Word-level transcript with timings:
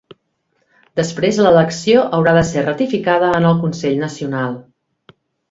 Després, 0.99 1.37
l’elecció 1.47 2.05
haurà 2.19 2.33
de 2.39 2.43
ser 2.53 2.65
ratificada 2.69 3.31
en 3.41 3.47
el 3.51 3.61
consell 3.67 4.03
nacional. 4.07 4.59